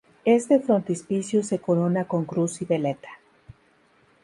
Este 0.25 0.59
frontispicio 0.59 1.43
se 1.43 1.59
corona 1.59 2.05
con 2.07 2.25
cruz 2.25 2.59
y 2.63 2.65
veleta. 2.65 3.07